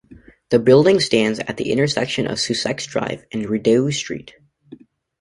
The 0.49 0.57
building 0.57 0.99
stands 0.99 1.37
at 1.37 1.57
the 1.57 1.71
intersection 1.71 2.25
of 2.25 2.39
Sussex 2.39 2.87
Drive 2.87 3.23
and 3.31 3.47
Rideau 3.47 3.91
Street. 3.91 4.33